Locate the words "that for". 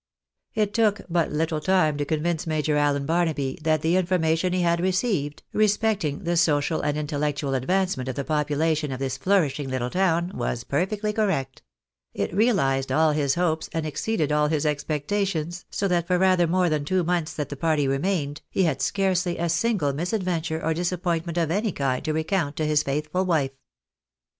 15.87-16.17